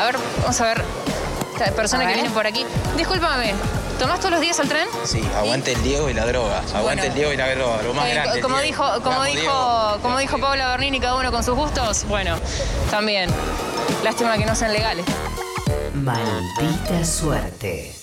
[0.00, 0.84] A ver, vamos a ver.
[1.58, 2.66] Esta persona que viene por aquí.
[2.96, 3.54] Discúlpame,
[3.98, 4.86] ¿tomás todos los días el tren?
[5.04, 6.58] Sí, aguante el Diego y la droga.
[6.74, 7.02] Aguante Bueno.
[7.04, 7.82] el Diego y la droga.
[7.82, 8.40] Lo más Eh, grande.
[8.42, 9.98] como dijo, como Vamos, dijo, Diego.
[10.02, 12.04] como dijo Paula Bernini, cada uno con sus gustos.
[12.08, 12.36] Bueno,
[12.90, 13.30] también.
[14.04, 15.06] Lástima que no sean legales.
[15.94, 17.94] Maldita suerte.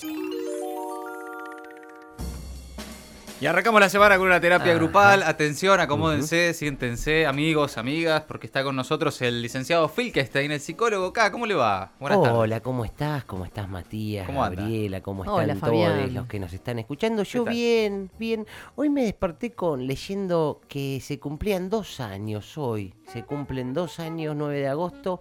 [3.44, 4.78] Y arrancamos la semana con una terapia Ajá.
[4.78, 5.22] grupal.
[5.22, 11.30] Atención, acomódense, siéntense, amigos, amigas, porque está con nosotros el licenciado Filkestein, el psicólogo acá.
[11.30, 11.92] ¿Cómo le va?
[12.00, 12.38] Buenas tardes.
[12.38, 13.24] Hola, ¿cómo estás?
[13.26, 14.24] ¿Cómo estás, Matías?
[14.24, 14.62] ¿Cómo anda?
[14.62, 17.22] Gabriela, ¿cómo están Hola, todos los que nos están escuchando?
[17.22, 18.46] Yo bien, bien.
[18.76, 22.94] Hoy me desperté con leyendo que se cumplían dos años hoy.
[23.12, 25.20] Se cumplen dos años, 9 de agosto,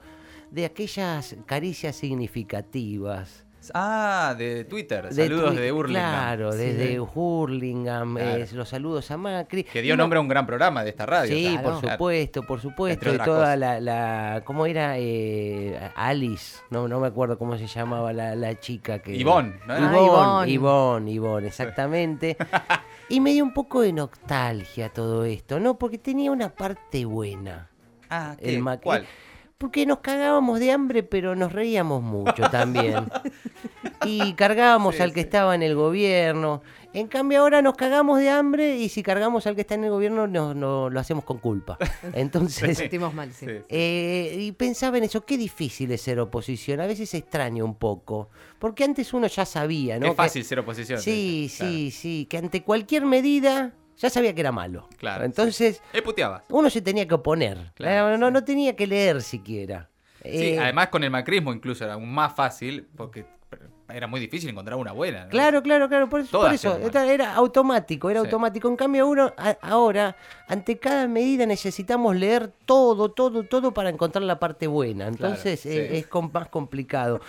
[0.50, 3.44] de aquellas caricias significativas.
[3.74, 5.10] Ah, de Twitter.
[5.10, 6.12] De Saludos de Hurlingham.
[6.12, 6.58] Claro, Sí.
[6.60, 8.44] desde Hurlingham, Claro.
[8.44, 9.64] eh, los saludos a Macri.
[9.64, 11.36] Que dio Y no- nombre a un gran programa de esta radio.
[11.36, 11.80] Sí, claro.
[11.80, 13.10] por supuesto, por supuesto.
[13.12, 14.96] Otras toda la, la- ¿Cómo era?
[14.98, 16.60] Eh, Alice.
[16.70, 19.16] No, no me acuerdo cómo se llamaba la, la chica que.
[19.16, 19.90] Ivonne, ¿no era?
[19.90, 21.12] Ah, Ivonne, Ivonne.
[21.12, 22.38] Ivonne, exactamente.
[23.10, 25.78] y me dio un poco de nostalgia todo esto, ¿no?
[25.78, 27.70] Porque tenía una parte buena.
[28.10, 28.60] Ah, El ¿qué?
[28.62, 28.84] Macri.
[28.84, 29.06] ¿Cuál?
[29.64, 33.06] Porque nos cagábamos de hambre, pero nos reíamos mucho también.
[34.06, 35.26] y cargábamos Sí, al que sí.
[35.28, 36.62] estaba en el gobierno.
[36.94, 39.90] En cambio ahora nos cagamos de hambre y si cargamos al que está en el
[39.92, 41.78] gobierno no, no- lo hacemos con culpa.
[42.14, 43.46] Entonces, Sentimos mal, sí.
[43.70, 46.82] Eh, y pensaba en eso, qué difícil es ser oposición.
[46.82, 48.28] A veces extraño un poco.
[48.60, 50.08] Porque antes uno ya sabía, ¿no?
[50.08, 51.00] Qué Que- fácil ser oposición.
[51.00, 51.72] Sí, Claro.
[51.72, 52.28] sí, sí.
[52.30, 54.88] Que ante cualquier medida ya sabía que era malo.
[54.98, 56.44] Claro, Entonces puteaba.
[56.50, 57.72] uno se tenía que oponer.
[57.76, 58.34] Claro, Eh, no, sí.
[58.34, 59.90] no tenía que leer siquiera.
[60.24, 63.26] Sí, Eh, además con el macrismo incluso era aún más fácil porque
[63.90, 65.26] era muy difícil encontrar una buena.
[65.26, 65.30] ¿no?
[65.30, 66.10] Claro, claro, claro.
[66.10, 66.52] Por, eso- por
[67.12, 68.26] era, automático, era Sí.
[68.26, 68.68] automático.
[68.70, 70.16] En cambio, uno a- ahora,
[70.48, 75.08] ante cada medida necesitamos leer todo, todo, todo para encontrar la parte buena.
[75.08, 75.98] Entonces Claro, eh, sí.
[75.98, 77.20] es más complicado.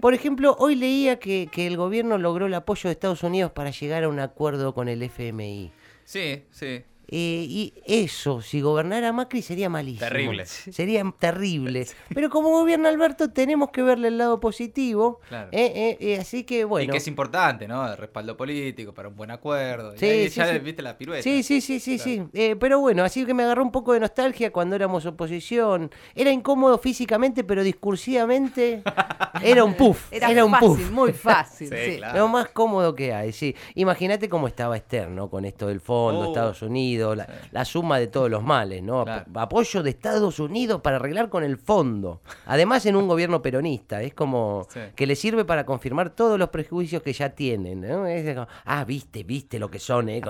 [0.00, 3.70] Por ejemplo, hoy leía que, que el gobierno logró el apoyo de Estados Unidos para
[3.70, 5.72] llegar a un acuerdo con el FMI.
[6.12, 6.84] Sí, sí.
[7.08, 10.08] Eh, y eso, si gobernara Macri sería malísimo.
[10.08, 10.46] Terrible.
[10.46, 11.86] Sería terrible.
[12.14, 15.20] Pero como gobierna Alberto, tenemos que verle el lado positivo.
[15.28, 15.48] Claro.
[15.52, 16.86] Eh, eh, eh, así que bueno.
[16.86, 17.86] Y que es importante, ¿no?
[17.86, 19.94] El respaldo político para un buen acuerdo.
[19.94, 20.58] Y Sí, ahí sí, ya sí.
[20.60, 21.22] viste la pirueta.
[21.22, 22.22] Sí, sí, sí, sí, sí.
[22.32, 25.90] Eh, pero bueno, así que me agarró un poco de nostalgia cuando éramos oposición.
[26.14, 28.82] Era incómodo físicamente, pero discursivamente
[29.42, 30.12] era un puff.
[30.12, 30.90] Era, Era, un fácil, puff.
[30.90, 31.68] muy fácil.
[31.72, 31.96] Sí, sí.
[31.98, 32.18] claro.
[32.18, 33.54] Lo más cómodo que hay, sí.
[33.74, 35.28] Imagínate cómo estaba Esther, ¿no?
[35.30, 36.24] Con esto del fondo, Oh.
[36.26, 39.04] Estados Unidos, la, la suma de todos los males, ¿no?
[39.04, 39.24] Claro.
[39.34, 42.20] Apoyo de Estados Unidos para arreglar con el fondo.
[42.46, 44.00] Además, en un gobierno peronista.
[44.02, 44.80] Es como Sí.
[44.94, 48.06] que le sirve para confirmar todos los prejuicios que ya tienen, ¿no?
[48.06, 50.20] Es como, ah, viste, viste lo que son, ¿eh?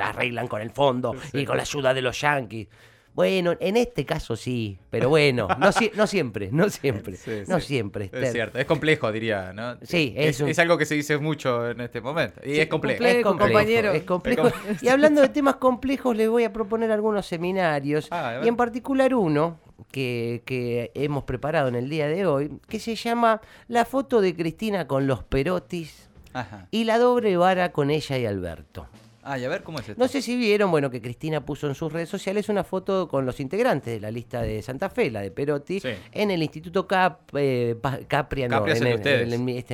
[0.00, 2.68] Arreglan con el fondo y con la ayuda de los yanquis.
[3.14, 7.60] Bueno, en este caso sí, pero bueno, no, si- no siempre, no siempre, Sí, no
[7.60, 7.66] sí.
[7.66, 8.08] siempre.
[8.10, 9.76] Es cierto, es complejo, diría, ¿no?
[9.82, 12.40] Sí, es, es un- es algo que se dice mucho en este momento.
[12.44, 12.98] Y es complejo.
[12.98, 13.18] complejo.
[13.18, 13.92] Es complejo, compañero.
[13.92, 14.46] es complejo.
[14.68, 18.08] Es Y hablando de temas complejos, les voy a proponer algunos seminarios.
[18.10, 22.78] Ah, y en particular uno que, que hemos preparado en el día de hoy, que
[22.80, 26.66] se llama La foto de Cristina con los Perotis Ajá.
[26.70, 28.86] y la doble vara con ella y Alberto.
[29.24, 30.00] Ah, y a ver cómo es esto.
[30.02, 33.24] No sé si vieron, bueno, que Cristina puso en sus redes sociales una foto con
[33.24, 35.90] los integrantes de la lista de Santa Fe, la de Perotti, Sí.
[36.10, 37.76] en el Instituto Cap, eh,
[38.08, 39.22] Capria, no, en este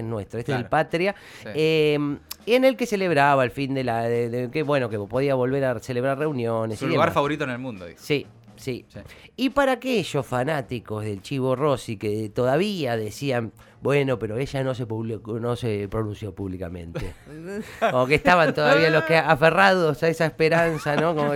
[0.00, 1.48] es nuestro, este es el Patria, Sí.
[1.54, 1.98] eh,
[2.46, 5.64] en el que celebraba el fin de la, de, de- que bueno, que podía volver
[5.64, 6.78] a celebrar reuniones.
[6.78, 7.14] Su y lugar demás.
[7.14, 7.98] favorito en el mundo, dice.
[8.02, 8.26] Sí,
[8.58, 9.00] sí, Sí.
[9.36, 14.86] Y para aquellos fanáticos del Chivo Rossi que todavía decían, bueno, pero ella no se,
[14.86, 17.14] publicó- no se pronunció públicamente.
[17.90, 21.14] Como que estaban todavía los que aferrados a esa esperanza, ¿no?
[21.14, 21.32] Como,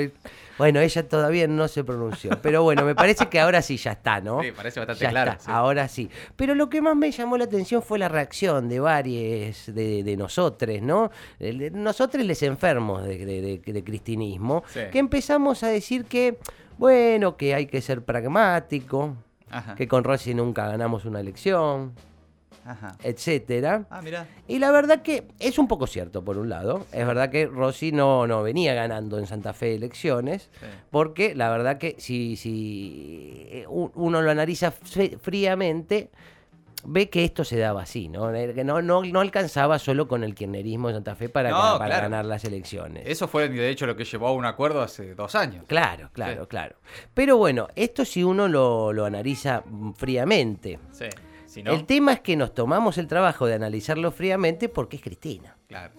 [0.58, 2.30] bueno, ella todavía no se pronunció.
[2.42, 4.42] Pero bueno, me parece que ahora sí ya está, ¿no?
[4.42, 5.30] Sí, parece bastante Ya claro.
[5.32, 5.50] está, sí.
[5.52, 6.10] ahora sí.
[6.36, 10.16] Pero lo que más me llamó la atención fue la reacción de varios de, de
[10.16, 11.10] nosotros, ¿no?
[11.72, 14.80] Nosotros les enfermos de, de- de- de cristinismo, Sí.
[14.90, 16.38] que empezamos a decir que,
[16.82, 19.14] bueno, que hay que ser pragmático,
[19.50, 19.76] Ajá.
[19.76, 21.92] que con Rossi nunca ganamos una elección,
[22.64, 22.96] Ajá.
[23.04, 23.86] etcétera.
[23.88, 24.00] Ah.
[24.48, 26.84] Y la verdad que es un poco cierto, por un lado.
[26.90, 30.66] Es verdad que Rossi no, no venía ganando en Santa Fe elecciones, Sí.
[30.90, 36.10] porque la verdad que si, si eh, uno lo analiza fríamente,
[36.84, 38.32] ve que esto se daba así, ¿no?
[38.32, 41.78] Que no, no, no alcanzaba solo con el kirchnerismo de Santa Fe para, No, ga-
[41.78, 42.02] para claro.
[42.02, 43.04] ganar las elecciones.
[43.06, 45.64] Eso fue, de hecho, lo que llevó a un acuerdo hace dos años.
[45.68, 46.48] Claro, claro, Sí.
[46.48, 46.76] claro.
[47.14, 49.62] Pero bueno, esto si uno lo, lo analiza
[49.96, 50.78] fríamente.
[50.90, 51.06] Sí.
[51.46, 55.02] Si no, El tema es que nos tomamos el trabajo de analizarlo fríamente porque es
[55.02, 55.56] Cristina.
[55.68, 55.92] claro.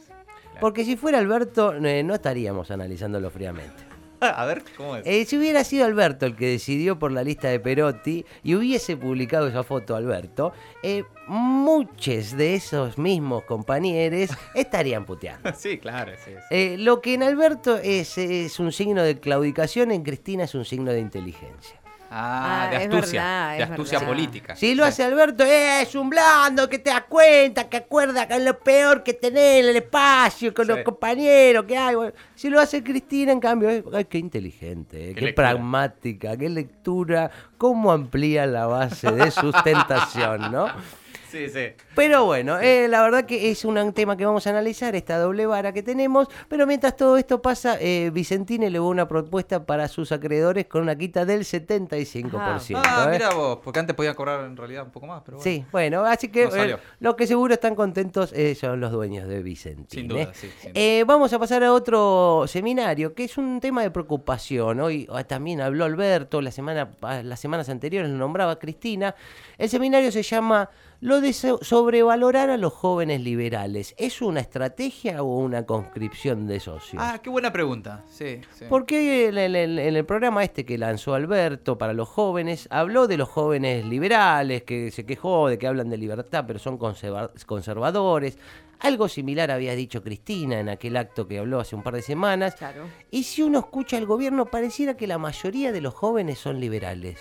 [0.59, 3.83] Porque si fuera Alberto, eh, no estaríamos analizándolo fríamente.
[4.35, 5.05] A ver, ¿cómo es?
[5.05, 8.97] Eh, si hubiera sido Alberto el que decidió por la lista de Perotti y hubiese
[8.97, 15.51] publicado esa foto Alberto, eh, muchos de esos mismos compañeros estarían puteando.
[15.55, 16.31] Sí, claro, sí.
[16.31, 16.45] sí.
[16.49, 20.65] Eh, lo que en Alberto es, es un signo de claudicación, en Cristina es un
[20.65, 21.82] signo de inteligencia.
[22.15, 23.21] Ah, Ah, de es astucia.
[23.23, 24.13] verdad, de astucia verdad.
[24.13, 24.55] política.
[24.55, 28.35] Si lo hace Alberto, eh, es un blando que te das cuenta, que acuerda que
[28.35, 30.71] es lo peor que tenés en el espacio, con Sí.
[30.73, 31.95] los compañeros que hay.
[31.95, 36.37] Bueno, si lo hace Cristina, en cambio, eh, ay, qué inteligente, eh, Qué qué, pragmática,
[36.37, 40.67] qué lectura, cómo amplía la base de sustentación, ¿no?
[41.33, 41.73] Sí, sí.
[41.95, 45.47] Pero bueno, eh, la verdad que es un tema que vamos a analizar, esta doble
[45.47, 46.27] vara que tenemos.
[46.47, 50.95] Pero mientras todo esto pasa, eh, Vicentini elevó una propuesta para sus acreedores con una
[50.95, 52.39] quita del 75%.
[52.75, 53.09] Ah, ¿eh?
[53.11, 55.43] mira vos, porque antes podía cobrar en realidad un poco más, pero bueno.
[55.43, 59.27] Sí, bueno, así que No eh, los que seguro están contentos eh, son los dueños
[59.27, 60.01] de Vicentini.
[60.03, 61.05] Sin duda, sí, sin duda.
[61.05, 64.81] Vamos a pasar a otro seminario, que es un tema de preocupación.
[64.81, 69.15] Hoy ah, también habló Alberto, la semana, las semanas anteriores lo nombraba Cristina.
[69.57, 70.69] El seminario se llama
[71.03, 73.93] Lo de so- sobrevalorar a los jóvenes liberales.
[73.97, 77.03] ¿Es una estrategia o una conscripción de socios?
[77.05, 78.05] Ah, qué buena pregunta.
[78.09, 78.65] Sí, sí.
[78.69, 83.17] Porque en el, en el programa este que lanzó Alberto para los jóvenes, habló de
[83.17, 88.37] los jóvenes liberales, que se quejó de que hablan de libertad, pero son conserva- conservadores.
[88.79, 92.55] Algo similar había dicho Cristina en aquel acto que habló hace un par de semanas.
[92.55, 92.85] Claro.
[93.11, 97.17] Y si uno escucha al gobierno, pareciera que la mayoría de los jóvenes son liberales.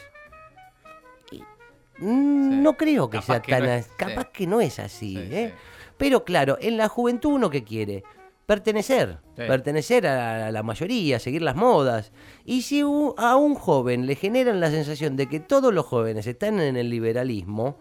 [2.03, 2.63] Mm.
[2.63, 5.17] No creo que Capaz sea que tan no es- as- Capaz que no es así.
[5.17, 5.55] Sí, ¿eh?
[5.97, 8.03] Pero claro, en la juventud uno que quiere
[8.47, 9.43] pertenecer, Sí.
[9.47, 12.13] pertenecer a la mayoría, seguir las modas.
[12.45, 16.61] Y si a un joven le generan la sensación de que todos los jóvenes están
[16.61, 17.79] en el liberalismo.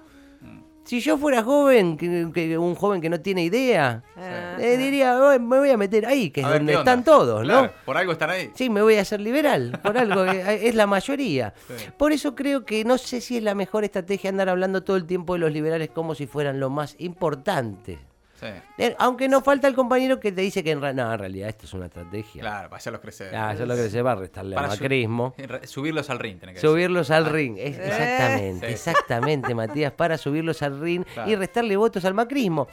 [0.92, 5.18] Si yo fuera joven, que, que un joven que no tiene idea, Ah, eh, diría,
[5.18, 7.60] "Oh, me voy a meter ahí, que es A donde están todos, ¿no?
[7.60, 8.52] Claro, Por algo están ahí.
[8.56, 11.54] Sí, me voy a hacer liberal, por algo, es la mayoría.
[11.66, 11.86] Sí.
[11.98, 15.06] Por eso creo que no sé si es la mejor estrategia andar hablando todo el
[15.06, 18.00] tiempo de los liberales como si fueran lo más importante.
[18.42, 18.48] Sí.
[18.80, 21.48] Eh, Aunque nos falta el compañero que te dice que en, re- no, en realidad
[21.50, 22.42] esto es una estrategia.
[22.42, 23.34] Claro, para hacerlos crecer.
[23.36, 25.34] Ah, eso es lo que se va a restarle al Para su- macrismo.
[25.38, 28.74] Re- Subirlos al ring, que Subirlos al ring, es- exactamente, Sí.
[28.74, 31.36] exactamente, Matías, para subirlos al ring y Claro.
[31.40, 32.68] restarle votos al macrismo.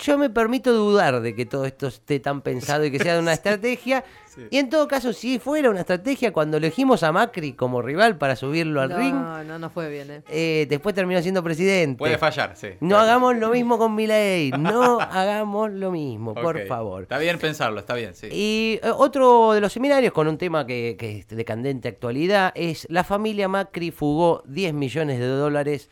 [0.00, 3.32] Yo me permito dudar de que todo esto esté tan pensado y que sea una
[3.34, 4.04] estrategia.
[4.26, 4.42] Sí.
[4.50, 8.36] Y en todo caso, si fuera una estrategia, cuando elegimos a Macri como rival para
[8.36, 10.22] subirlo al no, ring, no, no fue bien, ¿eh?
[10.28, 11.98] eh, después terminó siendo presidente.
[11.98, 12.68] Puede fallar, sí.
[12.78, 17.02] No hagamos lo mismo con Milei, no hagamos lo mismo, por favor.
[17.02, 18.28] Está bien pensarlo, está bien, sí.
[18.30, 22.52] Y eh, otro de los seminarios con un tema que, que es de candente actualidad
[22.54, 25.90] es la familia Macri fugó 10 millones de dólares.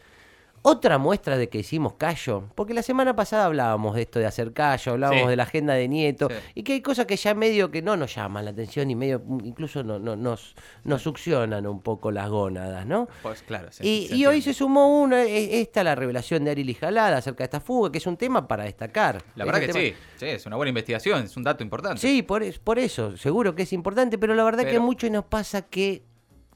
[0.62, 4.53] Otra muestra de que hicimos callo, porque la semana pasada hablábamos de esto de hacer
[4.53, 5.29] callo, hablábamos Sí.
[5.29, 6.35] de la agenda de Nieto, Sí.
[6.56, 9.23] y que hay cosas que ya medio que no nos llaman la atención y medio
[9.44, 13.06] incluso no, no- nos, nos succionan un poco las gónadas, ¿no?
[13.23, 13.87] Pues claro, sí.
[13.87, 17.38] y se y hoy se sumó una, eh, esta la revelación de Ariel Jalada acerca
[17.38, 19.23] de esta fuga, que es un tema para destacar.
[19.37, 22.00] La verdad que tema- sí, sí, es una buena investigación, es un dato importante.
[22.00, 25.62] Sí, por, por eso, seguro que es importante, pero la verdad que mucho nos pasa
[25.62, 26.02] que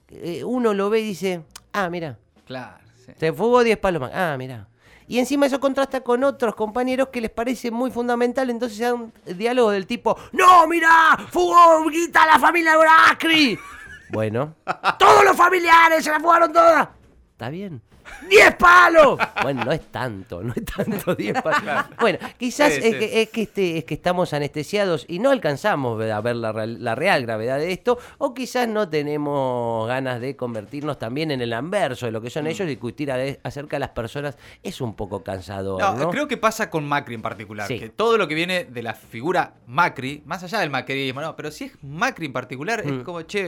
[0.09, 1.43] eh, uno lo ve y dice,
[1.73, 2.79] ah, mira, Claro,
[3.15, 3.21] sí.
[3.21, 4.69] se fugó 10 palos más, ah, mira.
[5.07, 8.95] Y encima eso contrasta con otros compañeros que les parece muy fundamental, entonces se da
[8.95, 13.59] un diálogo del tipo, no, mira, fugó Guita la familia Bracri.
[14.11, 14.55] bueno,
[14.99, 16.89] todos los familiares se la fugaron todas.
[17.33, 17.83] Está bien.
[18.29, 19.19] ¡10 palos!
[19.43, 21.85] Bueno, no es tanto, no es tanto 10 palos.
[21.99, 22.97] Bueno, quizás Sí, es.
[22.97, 26.83] Que, es, que este, es que estamos anestesiados y no alcanzamos a ver la real,
[26.85, 31.53] la real gravedad de esto, o quizás no tenemos ganas de convertirnos también en el
[31.53, 35.23] anverso de lo que son ellos, discutir a- acerca de las personas es un poco
[35.25, 35.81] cansador.
[35.81, 36.11] No, ¿no?
[36.11, 37.67] creo que pasa con Macri en particular.
[37.67, 37.79] Sí.
[37.79, 41.51] Que todo lo que viene de la figura Macri, más allá del macrismo, no, pero
[41.51, 42.99] si es Macri en particular, Mm.
[42.99, 43.43] es como, che,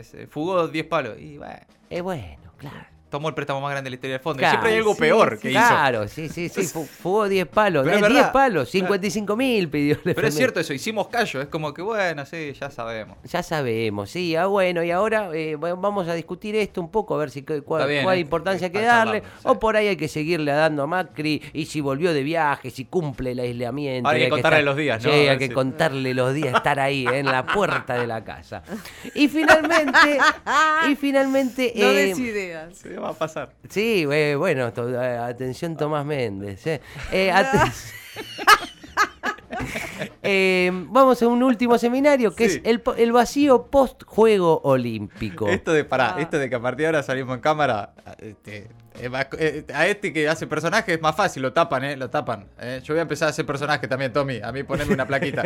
[0.00, 1.18] eh, fugó 10 palos.
[1.18, 2.86] Y bueno, Es bueno, claro.
[3.08, 4.38] Tomó el préstamo más grande de la historia del fondo.
[4.38, 5.42] Y Claro, siempre hay algo sí, peor sí.
[5.42, 5.58] que hizo.
[5.60, 8.32] Claro, sí, sí, sí, fu- fugó 10 palos, Pero es eh, 10 verdad.
[8.32, 11.40] palos, 55 mil pidió el Pero es cierto eso, hicimos callo.
[11.40, 13.16] Es como que, bueno, sí, ya sabemos.
[13.24, 17.18] Ya sabemos, sí, ah, bueno, y ahora eh, vamos a discutir esto un poco, a
[17.18, 19.26] ver si cu- cuál, bien, cuál eh, importancia hay que darle, sí.
[19.44, 22.84] o por ahí hay que seguirle dando a Macri, y si volvió de viaje, si
[22.86, 24.08] cumple el aislamiento.
[24.08, 25.10] Ahora hay que contarle estar- los días, ¿no?
[25.10, 28.62] Sí, hay que contarle los días, estar ahí, eh, en la puerta de la casa.
[29.14, 30.18] Y finalmente,
[30.90, 31.72] y finalmente...
[31.76, 32.82] No eh, des ideas.
[32.96, 33.50] Sí, va a pasar.
[33.68, 36.66] Sí, eh, bueno, to- eh, atención Tomás Méndez.
[36.66, 36.80] eh.
[37.12, 37.72] Eh, aten-
[40.22, 42.56] Eh, vamos a un último seminario que Sí.
[42.56, 45.46] es el, po- el vacío post-juego olímpico.
[45.48, 46.20] Esto de pará, Ah.
[46.20, 48.68] esto de que a partir de ahora salimos en cámara, este,
[49.00, 52.10] es más- eh, a este que hace personaje es más fácil, lo tapan, eh, lo
[52.10, 52.46] tapan.
[52.60, 52.80] eh.
[52.82, 54.40] Yo voy a empezar a hacer personaje también, Tommy.
[54.42, 55.42] A mí ponerme una plaquita.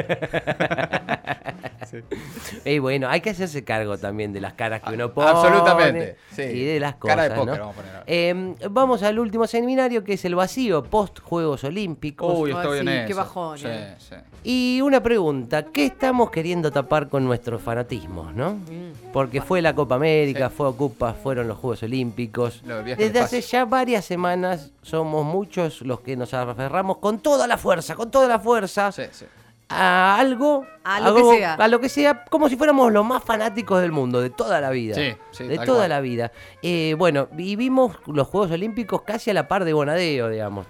[2.65, 5.31] Y bueno, hay que hacerse cargo también de las caras que uno pone.
[5.31, 6.43] absolutamente, sí.
[6.43, 7.17] Y de las cosas.
[7.17, 7.67] Cara de póker ¿no?
[7.67, 8.05] vamos a poner ahora.
[8.07, 12.33] Eh, vamos al último seminario que es el vacío post Juegos Olímpicos.
[12.39, 13.07] Uy, estoy en sí, eso.
[13.07, 13.95] qué bajón, Sí, eh.
[13.99, 14.15] sí.
[14.43, 18.55] Y una pregunta, ¿qué estamos queriendo tapar con nuestros fanatismos, no?
[18.55, 19.13] Mm.
[19.13, 22.63] Porque fue la Copa América, fue Ocupa, fueron los Juegos Olímpicos.
[22.65, 27.59] Lo Desde hace ya varias semanas somos muchos los que nos aferramos con toda la
[27.59, 29.27] fuerza, con toda la fuerza Sí, sí.
[29.71, 31.55] A algo, A lo algo- que sea.
[31.55, 34.71] a lo que sea, como si fuéramos los más fanáticos del mundo, de toda la
[34.71, 34.95] vida.
[34.97, 35.89] Sí, sí, de toda cual.
[35.91, 36.33] la vida.
[36.63, 40.67] Eh, bueno, vivimos los Juegos Olímpicos casi a la par de Bonadeo, digamos.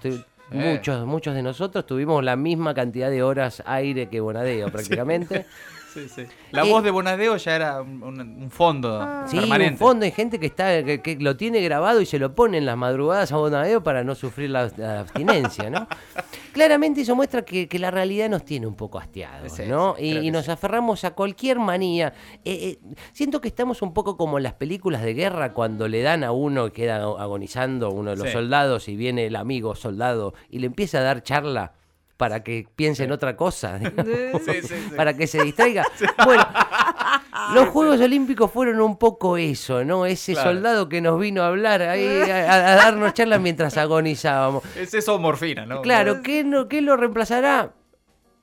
[0.51, 0.73] Eh.
[0.75, 5.45] Muchos, muchos de nosotros tuvimos la misma cantidad de horas aire que Bonadeo prácticamente.
[5.93, 6.23] Sí, sí.
[6.51, 9.73] La Eh, voz de Bonadeo ya era un, fondo Sí, permanente.
[9.73, 12.57] un fondo hay gente que está que, que lo tiene grabado y se lo pone
[12.59, 15.87] en las madrugadas a Bonadeo para no sufrir la, la abstinencia, ¿no?
[16.53, 19.95] Claramente eso muestra que, que la realidad nos tiene un poco hastiados, Sí, ¿no?
[19.97, 20.51] sí, y nos sí.
[20.51, 22.13] aferramos a cualquier manía.
[22.45, 26.01] Eh, eh, siento que estamos un poco como en las películas de guerra cuando le
[26.01, 28.33] dan a uno que queda agonizando, uno de los Sí.
[28.33, 31.73] soldados, y viene el amigo soldado y le empieza a dar charla
[32.17, 33.79] para que piense en otra cosa.
[33.79, 33.85] Sí,
[34.45, 34.75] sí, sí.
[34.95, 35.83] para que se distraiga.
[36.25, 36.45] Bueno,
[37.55, 40.05] los Juegos Olímpicos fueron un poco eso, ¿no?
[40.05, 40.51] Ese Claro.
[40.51, 44.63] soldado que nos vino a hablar ahí, a, a darnos charlas mientras agonizábamos.
[44.75, 45.81] Es eso morfina, ¿no?
[45.81, 47.71] Claro, ¿qué, no, qué lo reemplazará?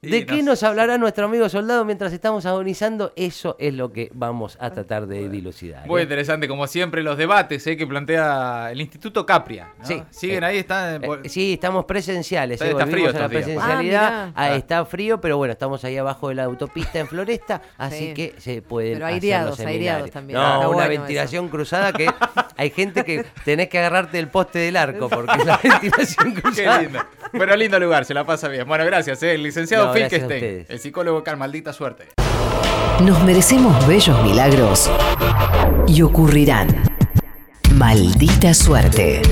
[0.00, 3.12] ¿De qué no nos hablará nuestro amigo soldado mientras estamos agonizando?
[3.16, 5.86] Eso es lo que vamos a tratar de dilucidar.
[5.88, 6.04] Muy ¿eh?
[6.04, 7.76] interesante, como siempre, los debates ¿eh?
[7.76, 9.72] que plantea el Instituto Capria.
[9.76, 9.84] ¿no?
[9.84, 10.00] Sí.
[10.10, 11.02] Siguen Eh, ahí, están.
[11.02, 14.32] Eh, sí, estamos presenciales, Está- eh, está frío a la presencialidad.
[14.36, 18.14] Ah, está frío, pero bueno, estamos ahí abajo de la autopista en Floresta, así Sí.
[18.14, 19.82] que se pueden Pero hacer aireados, los seminarios.
[19.94, 20.38] aireados también.
[20.38, 22.08] No, Está una bueno ventilación cruzada que
[22.56, 26.82] hay gente que tenés que agarrarte del poste del arco porque la ventilación Qué cruzada.
[26.82, 27.00] lindo.
[27.32, 28.66] Bueno, lindo lugar, se la pasa bien.
[28.66, 29.34] Bueno, gracias, ¿eh?
[29.34, 30.04] el licenciado No, Phil
[30.68, 32.08] el psicólogo Car, maldita suerte.
[33.04, 34.90] Nos merecemos bellos milagros
[35.86, 36.68] y ocurrirán.
[37.74, 39.22] Maldita suerte.